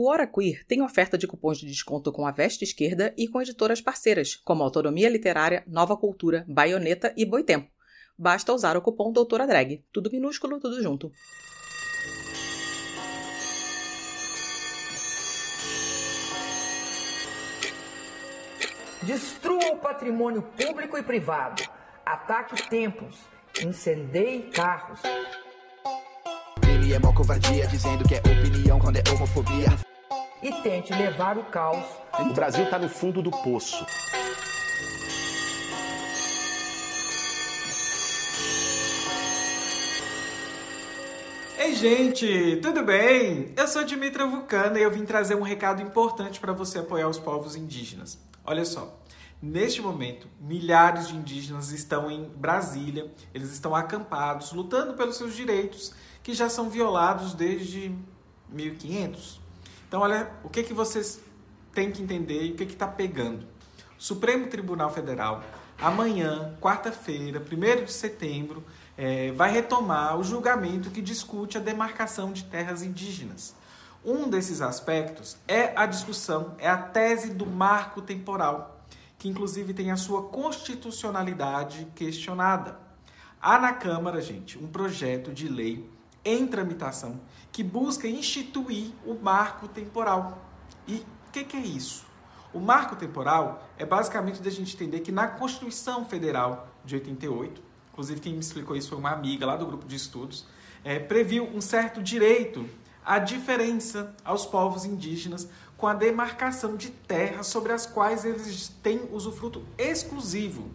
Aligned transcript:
O 0.00 0.08
Hora 0.08 0.28
Queer 0.28 0.64
tem 0.64 0.80
oferta 0.80 1.18
de 1.18 1.26
cupons 1.26 1.58
de 1.58 1.66
desconto 1.66 2.12
com 2.12 2.24
a 2.24 2.30
Veste 2.30 2.62
Esquerda 2.62 3.12
e 3.18 3.26
com 3.26 3.42
editoras 3.42 3.80
parceiras, 3.80 4.36
como 4.36 4.62
Autonomia 4.62 5.08
Literária, 5.08 5.64
Nova 5.66 5.96
Cultura, 5.96 6.44
Baioneta 6.46 7.12
e 7.16 7.26
Boitempo. 7.26 7.68
Basta 8.16 8.52
usar 8.52 8.76
o 8.76 8.80
cupom 8.80 9.10
Doutora 9.10 9.44
Drag. 9.44 9.84
Tudo 9.92 10.08
minúsculo, 10.08 10.60
tudo 10.60 10.80
junto. 10.80 11.10
Destrua 19.02 19.72
o 19.72 19.78
patrimônio 19.78 20.42
público 20.42 20.96
e 20.96 21.02
privado. 21.02 21.64
Ataque 22.06 22.68
templos. 22.68 23.18
Incendeie 23.60 24.42
carros. 24.42 25.00
Ele 26.62 26.94
é 26.94 27.00
mó 27.00 27.12
covardia, 27.12 27.66
dizendo 27.66 28.06
que 28.06 28.14
é 28.14 28.18
opinião 28.18 28.78
quando 28.78 28.98
é 28.98 29.02
homofobia. 29.12 29.87
E 30.40 30.52
tente 30.62 30.92
levar 30.92 31.36
o 31.36 31.44
caos. 31.44 31.84
O 32.20 32.32
Brasil 32.32 32.64
está 32.64 32.78
no 32.78 32.88
fundo 32.88 33.20
do 33.20 33.30
poço. 33.30 33.84
Ei, 41.58 41.74
gente, 41.74 42.60
tudo 42.62 42.84
bem? 42.84 43.52
Eu 43.56 43.66
sou 43.66 43.82
Dimitra 43.82 44.26
Vulcana 44.26 44.78
e 44.78 44.82
eu 44.82 44.90
vim 44.92 45.04
trazer 45.04 45.34
um 45.34 45.42
recado 45.42 45.82
importante 45.82 46.38
para 46.38 46.52
você 46.52 46.78
apoiar 46.78 47.08
os 47.08 47.18
povos 47.18 47.56
indígenas. 47.56 48.16
Olha 48.44 48.64
só, 48.64 48.96
neste 49.42 49.82
momento, 49.82 50.28
milhares 50.40 51.08
de 51.08 51.16
indígenas 51.16 51.72
estão 51.72 52.08
em 52.08 52.28
Brasília, 52.28 53.10
eles 53.34 53.50
estão 53.50 53.74
acampados, 53.74 54.52
lutando 54.52 54.94
pelos 54.94 55.16
seus 55.16 55.34
direitos 55.34 55.92
que 56.22 56.32
já 56.32 56.48
são 56.48 56.70
violados 56.70 57.34
desde 57.34 57.92
1500. 58.48 59.47
Então, 59.88 60.02
olha, 60.02 60.30
o 60.44 60.50
que, 60.50 60.62
que 60.62 60.74
vocês 60.74 61.18
têm 61.72 61.90
que 61.90 62.02
entender 62.02 62.44
e 62.44 62.52
o 62.52 62.56
que 62.56 62.64
está 62.64 62.86
pegando. 62.86 63.46
O 63.98 64.02
Supremo 64.02 64.48
Tribunal 64.48 64.90
Federal, 64.90 65.42
amanhã, 65.80 66.56
quarta-feira, 66.60 67.40
1 67.40 67.84
de 67.84 67.92
setembro, 67.92 68.64
é, 68.96 69.32
vai 69.32 69.50
retomar 69.50 70.18
o 70.18 70.24
julgamento 70.24 70.90
que 70.90 71.00
discute 71.00 71.56
a 71.56 71.60
demarcação 71.60 72.32
de 72.32 72.44
terras 72.44 72.82
indígenas. 72.82 73.54
Um 74.04 74.28
desses 74.28 74.60
aspectos 74.60 75.36
é 75.46 75.72
a 75.76 75.86
discussão, 75.86 76.54
é 76.58 76.68
a 76.68 76.76
tese 76.76 77.30
do 77.30 77.46
marco 77.46 78.02
temporal, 78.02 78.84
que 79.18 79.28
inclusive 79.28 79.72
tem 79.72 79.90
a 79.90 79.96
sua 79.96 80.24
constitucionalidade 80.24 81.86
questionada. 81.94 82.78
Há 83.40 83.58
na 83.58 83.72
Câmara, 83.72 84.20
gente, 84.20 84.58
um 84.58 84.66
projeto 84.66 85.32
de 85.32 85.48
lei 85.48 85.88
em 86.28 86.46
tramitação 86.46 87.20
que 87.50 87.62
busca 87.62 88.06
instituir 88.06 88.92
o 89.04 89.14
marco 89.14 89.66
temporal. 89.66 90.44
E 90.86 90.96
o 90.96 91.32
que, 91.32 91.42
que 91.44 91.56
é 91.56 91.60
isso? 91.60 92.06
O 92.52 92.60
marco 92.60 92.96
temporal 92.96 93.66
é 93.78 93.84
basicamente 93.84 94.42
da 94.42 94.50
gente 94.50 94.74
entender 94.74 95.00
que 95.00 95.10
na 95.10 95.26
Constituição 95.26 96.04
Federal 96.04 96.68
de 96.84 96.94
88, 96.96 97.62
inclusive 97.92 98.20
quem 98.20 98.32
me 98.34 98.40
explicou 98.40 98.76
isso 98.76 98.90
foi 98.90 98.98
uma 98.98 99.10
amiga 99.10 99.46
lá 99.46 99.56
do 99.56 99.66
grupo 99.66 99.86
de 99.86 99.96
estudos, 99.96 100.46
é, 100.84 100.98
previu 100.98 101.44
um 101.44 101.60
certo 101.60 102.02
direito 102.02 102.68
à 103.04 103.18
diferença 103.18 104.14
aos 104.24 104.46
povos 104.46 104.84
indígenas 104.84 105.48
com 105.76 105.86
a 105.86 105.94
demarcação 105.94 106.76
de 106.76 106.90
terras 106.90 107.46
sobre 107.46 107.72
as 107.72 107.86
quais 107.86 108.24
eles 108.24 108.68
têm 108.82 109.08
usufruto 109.12 109.64
exclusivo. 109.78 110.70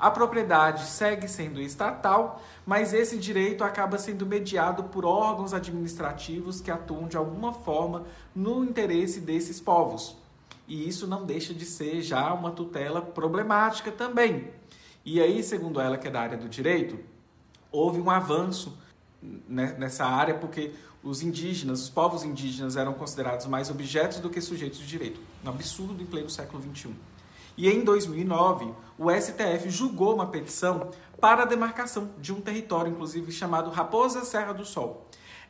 A 0.00 0.10
propriedade 0.10 0.86
segue 0.86 1.28
sendo 1.28 1.60
estatal, 1.60 2.40
mas 2.64 2.94
esse 2.94 3.18
direito 3.18 3.62
acaba 3.62 3.98
sendo 3.98 4.24
mediado 4.24 4.84
por 4.84 5.04
órgãos 5.04 5.52
administrativos 5.52 6.58
que 6.58 6.70
atuam 6.70 7.06
de 7.06 7.18
alguma 7.18 7.52
forma 7.52 8.06
no 8.34 8.64
interesse 8.64 9.20
desses 9.20 9.60
povos. 9.60 10.16
E 10.66 10.88
isso 10.88 11.06
não 11.06 11.26
deixa 11.26 11.52
de 11.52 11.66
ser 11.66 12.00
já 12.00 12.32
uma 12.32 12.50
tutela 12.50 13.02
problemática 13.02 13.92
também. 13.92 14.50
E 15.04 15.20
aí, 15.20 15.42
segundo 15.42 15.78
ela, 15.78 15.98
que 15.98 16.08
é 16.08 16.10
da 16.10 16.22
área 16.22 16.38
do 16.38 16.48
direito, 16.48 16.98
houve 17.70 18.00
um 18.00 18.08
avanço 18.08 18.78
nessa 19.46 20.06
área 20.06 20.34
porque 20.34 20.72
os 21.02 21.22
indígenas, 21.22 21.82
os 21.82 21.90
povos 21.90 22.24
indígenas 22.24 22.74
eram 22.74 22.94
considerados 22.94 23.44
mais 23.46 23.68
objetos 23.68 24.18
do 24.18 24.30
que 24.30 24.40
sujeitos 24.40 24.78
de 24.78 24.86
direito. 24.86 25.20
Um 25.44 25.50
absurdo 25.50 26.02
em 26.02 26.06
pleno 26.06 26.30
século 26.30 26.62
XXI. 26.62 26.94
E 27.56 27.68
em 27.68 27.84
2009, 27.84 28.72
o 28.98 29.10
STF 29.10 29.68
julgou 29.68 30.14
uma 30.14 30.26
petição 30.26 30.90
para 31.20 31.42
a 31.42 31.46
demarcação 31.46 32.10
de 32.18 32.32
um 32.32 32.40
território, 32.40 32.90
inclusive 32.90 33.30
chamado 33.32 33.70
Raposa 33.70 34.24
Serra 34.24 34.52
do 34.52 34.64
Sol. 34.64 35.06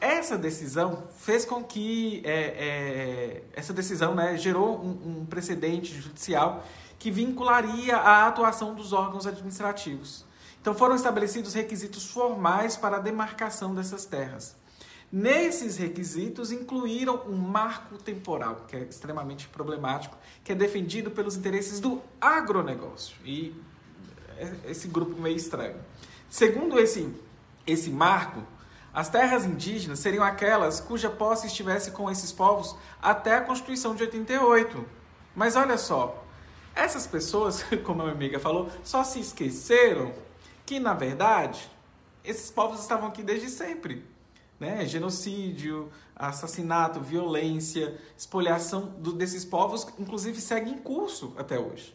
Essa 0.00 0.36
decisão 0.36 1.04
fez 1.16 1.44
com 1.44 1.62
que 1.62 2.20
é, 2.24 2.32
é, 2.32 3.42
essa 3.54 3.72
decisão 3.72 4.14
né, 4.14 4.36
gerou 4.36 4.76
um, 4.78 5.20
um 5.20 5.26
precedente 5.26 5.94
judicial 5.94 6.64
que 6.98 7.10
vincularia 7.10 7.96
a 7.96 8.26
atuação 8.26 8.74
dos 8.74 8.92
órgãos 8.92 9.26
administrativos. 9.26 10.24
Então 10.60 10.74
foram 10.74 10.94
estabelecidos 10.94 11.54
requisitos 11.54 12.10
formais 12.10 12.76
para 12.76 12.96
a 12.96 13.00
demarcação 13.00 13.74
dessas 13.74 14.04
terras. 14.04 14.56
Nesses 15.16 15.76
requisitos 15.76 16.50
incluíram 16.50 17.22
um 17.28 17.36
marco 17.36 17.96
temporal, 17.96 18.64
que 18.66 18.74
é 18.74 18.80
extremamente 18.80 19.46
problemático, 19.46 20.18
que 20.42 20.50
é 20.50 20.56
defendido 20.56 21.08
pelos 21.08 21.36
interesses 21.36 21.78
do 21.78 22.02
agronegócio. 22.20 23.14
E 23.24 23.54
esse 24.66 24.88
grupo 24.88 25.16
meio 25.22 25.36
estranho. 25.36 25.76
Segundo 26.28 26.80
esse, 26.80 27.14
esse 27.64 27.90
marco, 27.90 28.42
as 28.92 29.08
terras 29.08 29.44
indígenas 29.44 30.00
seriam 30.00 30.24
aquelas 30.24 30.80
cuja 30.80 31.08
posse 31.08 31.46
estivesse 31.46 31.92
com 31.92 32.10
esses 32.10 32.32
povos 32.32 32.76
até 33.00 33.36
a 33.36 33.40
Constituição 33.40 33.94
de 33.94 34.02
88. 34.02 34.84
Mas 35.36 35.54
olha 35.54 35.78
só, 35.78 36.24
essas 36.74 37.06
pessoas, 37.06 37.64
como 37.86 38.02
a 38.02 38.06
minha 38.06 38.16
amiga 38.16 38.40
falou, 38.40 38.68
só 38.82 39.04
se 39.04 39.20
esqueceram 39.20 40.12
que, 40.66 40.80
na 40.80 40.92
verdade, 40.92 41.70
esses 42.24 42.50
povos 42.50 42.80
estavam 42.80 43.06
aqui 43.06 43.22
desde 43.22 43.48
sempre. 43.48 44.12
Né? 44.64 44.86
Genocídio, 44.86 45.92
assassinato, 46.16 46.98
violência, 46.98 47.98
espoliação 48.16 48.86
do, 48.98 49.12
desses 49.12 49.44
povos, 49.44 49.86
inclusive, 49.98 50.40
segue 50.40 50.70
em 50.70 50.78
curso 50.78 51.34
até 51.36 51.58
hoje. 51.58 51.94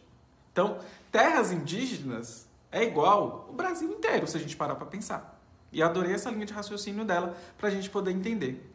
Então, 0.52 0.78
terras 1.10 1.50
indígenas 1.50 2.48
é 2.70 2.84
igual 2.84 3.48
o 3.50 3.52
Brasil 3.52 3.90
inteiro, 3.90 4.28
se 4.28 4.36
a 4.36 4.40
gente 4.40 4.56
parar 4.56 4.76
para 4.76 4.86
pensar. 4.86 5.36
E 5.72 5.82
adorei 5.82 6.12
essa 6.12 6.30
linha 6.30 6.46
de 6.46 6.52
raciocínio 6.52 7.04
dela 7.04 7.36
para 7.58 7.66
a 7.66 7.70
gente 7.72 7.90
poder 7.90 8.12
entender. 8.12 8.72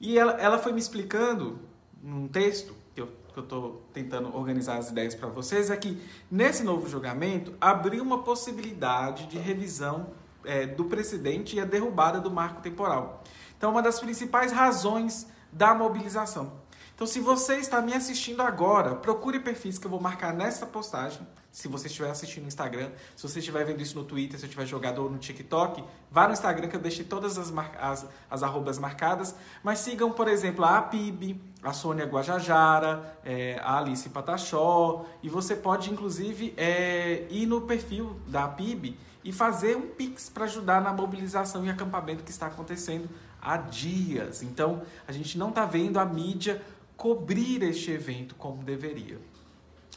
E 0.00 0.18
ela, 0.18 0.32
ela 0.40 0.58
foi 0.58 0.72
me 0.72 0.80
explicando 0.80 1.60
num 2.02 2.26
texto 2.26 2.74
que 2.96 3.00
eu 3.00 3.44
estou 3.44 3.86
tentando 3.92 4.34
organizar 4.36 4.78
as 4.78 4.90
ideias 4.90 5.14
para 5.14 5.28
vocês 5.28 5.70
é 5.70 5.76
que 5.76 6.02
nesse 6.28 6.64
novo 6.64 6.88
julgamento 6.88 7.54
abriu 7.60 8.02
uma 8.02 8.24
possibilidade 8.24 9.26
de 9.26 9.38
revisão 9.38 10.08
é, 10.46 10.66
do 10.66 10.84
precedente 10.84 11.56
e 11.56 11.60
a 11.60 11.64
derrubada 11.64 12.20
do 12.20 12.30
marco 12.30 12.62
temporal. 12.62 13.22
Então, 13.56 13.70
uma 13.70 13.82
das 13.82 14.00
principais 14.00 14.52
razões 14.52 15.26
da 15.52 15.74
mobilização. 15.74 16.52
Então, 16.94 17.06
se 17.06 17.20
você 17.20 17.56
está 17.56 17.82
me 17.82 17.92
assistindo 17.92 18.40
agora, 18.40 18.94
procure 18.94 19.38
perfis 19.40 19.78
que 19.78 19.86
eu 19.86 19.90
vou 19.90 20.00
marcar 20.00 20.32
nessa 20.32 20.64
postagem. 20.64 21.26
Se 21.56 21.68
você 21.68 21.86
estiver 21.86 22.10
assistindo 22.10 22.42
no 22.42 22.48
Instagram, 22.48 22.90
se 23.16 23.26
você 23.26 23.38
estiver 23.38 23.64
vendo 23.64 23.80
isso 23.80 23.98
no 23.98 24.04
Twitter, 24.04 24.38
se 24.38 24.44
eu 24.44 24.50
tiver 24.50 24.66
jogado 24.66 25.02
ou 25.02 25.10
no 25.10 25.16
TikTok, 25.16 25.82
vá 26.10 26.26
no 26.26 26.34
Instagram 26.34 26.68
que 26.68 26.76
eu 26.76 26.80
deixei 26.80 27.02
todas 27.02 27.38
as, 27.38 27.50
as, 27.80 28.06
as 28.30 28.42
arrobas 28.42 28.78
marcadas. 28.78 29.34
Mas 29.64 29.78
sigam, 29.78 30.12
por 30.12 30.28
exemplo, 30.28 30.66
a 30.66 30.82
PIB, 30.82 31.40
a 31.62 31.72
Sônia 31.72 32.04
Guajajara, 32.04 33.18
é, 33.24 33.58
a 33.64 33.78
Alice 33.78 34.06
Patachó. 34.10 35.06
E 35.22 35.30
você 35.30 35.56
pode, 35.56 35.90
inclusive, 35.90 36.52
é, 36.58 37.26
ir 37.30 37.46
no 37.46 37.62
perfil 37.62 38.20
da 38.26 38.46
PIB 38.46 38.94
e 39.24 39.32
fazer 39.32 39.78
um 39.78 39.88
Pix 39.88 40.28
para 40.28 40.44
ajudar 40.44 40.82
na 40.82 40.92
mobilização 40.92 41.64
e 41.64 41.70
acampamento 41.70 42.22
que 42.22 42.30
está 42.30 42.48
acontecendo 42.48 43.08
há 43.40 43.56
dias. 43.56 44.42
Então, 44.42 44.82
a 45.08 45.12
gente 45.12 45.38
não 45.38 45.48
está 45.48 45.64
vendo 45.64 45.98
a 45.98 46.04
mídia 46.04 46.60
cobrir 46.98 47.62
este 47.62 47.92
evento 47.92 48.34
como 48.34 48.62
deveria. 48.62 49.18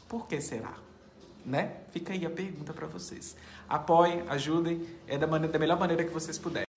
Por 0.08 0.26
que 0.26 0.40
será? 0.40 0.88
Né? 1.44 1.72
Fica 1.90 2.12
aí 2.12 2.24
a 2.26 2.30
pergunta 2.30 2.72
para 2.72 2.86
vocês. 2.86 3.36
Apoiem, 3.68 4.22
ajudem, 4.28 4.86
é 5.06 5.16
da, 5.16 5.26
maneira, 5.26 5.52
da 5.52 5.58
melhor 5.58 5.78
maneira 5.78 6.04
que 6.04 6.10
vocês 6.10 6.38
puderem. 6.38 6.70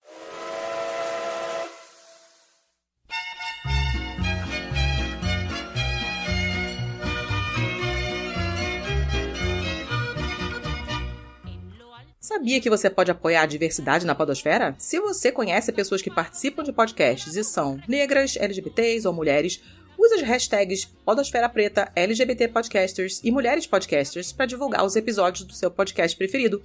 Sabia 12.44 12.60
que 12.60 12.70
você 12.70 12.90
pode 12.90 13.12
apoiar 13.12 13.44
a 13.44 13.46
diversidade 13.46 14.06
na 14.06 14.16
podosfera? 14.16 14.76
Se 14.78 15.00
você 15.00 15.32
conhece 15.32 15.72
pessoas 15.72 16.02
que 16.02 16.10
participam 16.10 16.64
de 16.64 16.74
podcasts 16.74 17.36
e 17.36 17.44
são 17.44 17.80
negras, 17.88 18.36
LGBTs 18.36 19.08
ou 19.08 19.14
mulheres, 19.14 19.62
usa 20.04 20.16
as 20.16 20.22
hashtags 20.22 20.86
Podosfera 21.06 21.48
Preta, 21.48 21.90
LGBT 21.96 22.50
Podcasters 22.50 23.22
e 23.24 23.32
Mulheres 23.32 23.66
Podcasters 23.66 24.34
para 24.34 24.46
divulgar 24.46 24.84
os 24.84 24.98
episódios 24.98 25.46
do 25.46 25.54
seu 25.54 25.72
podcast 25.72 26.18
preferido. 26.18 26.62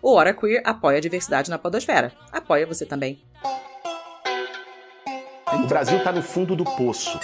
O 0.00 0.12
Hora 0.12 0.32
Queer 0.32 0.62
apoia 0.64 0.98
a 0.98 1.00
diversidade 1.00 1.50
na 1.50 1.58
Podosfera. 1.58 2.12
Apoia 2.30 2.64
você 2.64 2.86
também. 2.86 3.20
O 5.52 5.66
Brasil 5.66 5.98
está 5.98 6.12
no 6.12 6.22
fundo 6.22 6.54
do 6.54 6.64
poço. 6.64 7.18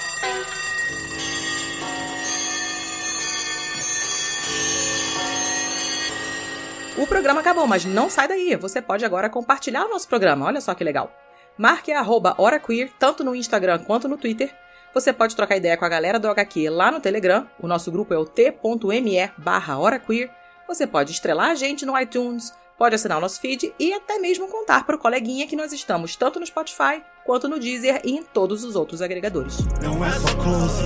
O 6.98 7.06
programa 7.06 7.40
acabou, 7.40 7.68
mas 7.68 7.84
não 7.84 8.10
sai 8.10 8.26
daí. 8.26 8.56
Você 8.56 8.82
pode 8.82 9.04
agora 9.04 9.30
compartilhar 9.30 9.84
o 9.84 9.90
nosso 9.90 10.08
programa. 10.08 10.46
Olha 10.46 10.60
só 10.60 10.74
que 10.74 10.82
legal. 10.82 11.12
Marque 11.56 11.92
a 11.92 12.04
Hora 12.38 12.58
Queer 12.58 12.90
tanto 12.98 13.22
no 13.22 13.34
Instagram 13.34 13.78
quanto 13.80 14.08
no 14.08 14.16
Twitter 14.16 14.52
você 14.94 15.10
pode 15.10 15.34
trocar 15.34 15.56
ideia 15.56 15.76
com 15.76 15.84
a 15.86 15.88
galera 15.88 16.18
do 16.18 16.28
HQ 16.28 16.68
lá 16.68 16.90
no 16.90 17.00
Telegram. 17.00 17.46
O 17.58 17.66
nosso 17.66 17.90
grupo 17.90 18.12
é 18.12 18.18
o 18.18 18.26
t.me 18.26 19.30
barra 19.38 19.78
HoraQueer. 19.78 20.30
Você 20.68 20.86
pode 20.86 21.12
estrelar 21.12 21.50
a 21.50 21.54
gente 21.54 21.86
no 21.86 21.98
iTunes, 21.98 22.52
pode 22.76 22.94
assinar 22.94 23.16
o 23.16 23.20
nosso 23.20 23.40
feed 23.40 23.74
e 23.78 23.92
até 23.94 24.18
mesmo 24.18 24.48
contar 24.48 24.84
para 24.84 24.96
o 24.96 24.98
coleguinha 24.98 25.46
que 25.46 25.56
nós 25.56 25.72
estamos 25.72 26.14
tanto 26.14 26.38
no 26.38 26.46
Spotify 26.46 27.02
quanto 27.24 27.48
no 27.48 27.58
Deezer 27.58 28.02
e 28.04 28.12
em 28.12 28.22
todos 28.22 28.64
os 28.64 28.76
outros 28.76 29.00
agregadores. 29.00 29.58
Não 29.82 30.04
é 30.04 30.10
só 30.12 30.36
close, 30.36 30.84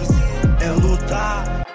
é 0.62 0.70
lutar. 0.70 1.66